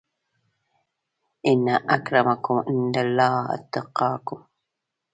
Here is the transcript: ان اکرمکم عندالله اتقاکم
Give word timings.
ان 1.47 1.63
اکرمکم 1.95 2.55
عندالله 2.71 3.33
اتقاکم 3.55 4.39